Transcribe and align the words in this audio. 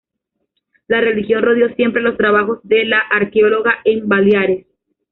La 0.87 0.99
religión 0.99 1.43
rodeó 1.43 1.75
siempre 1.75 2.01
los 2.01 2.17
trabajos 2.17 2.57
de 2.63 2.85
la 2.85 2.97
arqueóloga 2.97 3.81
en 3.85 4.09
Baleares. 4.09 4.65